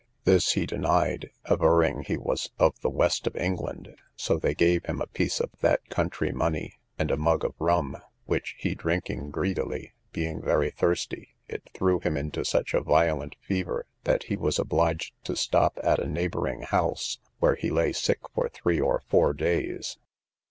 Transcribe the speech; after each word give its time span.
This 0.23 0.53
he 0.53 0.65
denied, 0.65 1.29
averring 1.45 2.01
he 2.01 2.17
was 2.17 2.49
of 2.57 2.79
the 2.81 2.89
West 2.89 3.27
of 3.27 3.35
England; 3.35 3.95
so 4.15 4.39
they 4.39 4.55
gave 4.55 4.83
him 4.87 4.99
a 4.99 5.05
piece 5.05 5.39
of 5.39 5.51
that 5.59 5.87
country 5.89 6.31
money, 6.31 6.79
and 6.97 7.11
a 7.11 7.17
mug 7.17 7.45
of 7.45 7.53
rum, 7.59 7.95
which 8.25 8.55
he 8.57 8.73
drinking 8.73 9.29
greedily, 9.29 9.93
being 10.11 10.41
very 10.41 10.71
thirsty, 10.71 11.35
it 11.47 11.69
threw 11.75 11.99
him 11.99 12.17
into 12.17 12.43
such 12.43 12.73
a 12.73 12.81
violent 12.81 13.35
fever, 13.41 13.85
that 14.05 14.23
he 14.23 14.35
was 14.37 14.57
obliged 14.57 15.13
to 15.25 15.35
stop 15.35 15.77
at 15.83 15.99
a 15.99 16.07
neighbouring 16.07 16.63
house, 16.63 17.19
where 17.37 17.53
he 17.53 17.69
lay 17.69 17.91
sick 17.93 18.21
for 18.33 18.49
three 18.49 18.81
or 18.81 19.03
four 19.07 19.35
days. 19.35 19.99